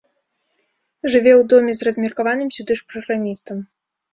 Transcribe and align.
Жыве 1.11 1.33
ў 1.33 1.45
доме 1.53 1.71
з 1.81 1.89
размеркаваным 1.91 2.49
сюды 2.59 2.73
ж 2.81 2.87
праграмістам. 2.95 3.57